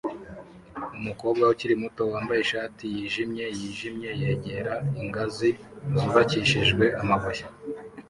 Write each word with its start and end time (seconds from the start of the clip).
Umukobwa 0.97 1.43
ukiri 1.53 1.75
muto 1.83 2.01
wambaye 2.11 2.39
ishati 2.41 2.83
yijimye 2.95 3.45
yijimye 3.59 4.09
yegera 4.21 4.73
ingazi 5.01 5.49
zubakishijwe 5.99 6.85
amabuye 7.01 7.43